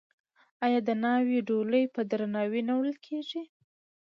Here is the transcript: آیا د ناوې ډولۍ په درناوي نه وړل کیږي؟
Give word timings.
آیا 0.65 0.79
د 0.87 0.89
ناوې 1.03 1.39
ډولۍ 1.47 1.83
په 1.95 2.01
درناوي 2.11 2.61
نه 2.67 2.73
وړل 2.77 2.95
کیږي؟ 3.05 3.41